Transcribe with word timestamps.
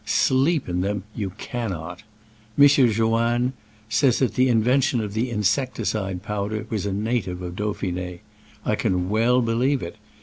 Sleep 0.03 0.67
in 0.67 0.81
them 0.81 1.03
you 1.13 1.29
cannot. 1.37 2.01
M. 2.57 2.67
Joanne 2.67 3.53
says 3.87 4.17
that 4.17 4.33
the 4.33 4.49
inventor 4.49 5.03
of 5.03 5.13
the 5.13 5.29
insecticide 5.29 6.23
powder 6.23 6.65
was 6.71 6.87
a 6.87 6.91
native 6.91 7.43
of 7.43 7.53
Dauphin^. 7.55 8.19
I 8.65 8.75
can 8.75 9.09
well 9.11 9.43
be 9.43 9.53
lieve 9.53 9.83
it. 9.83 9.97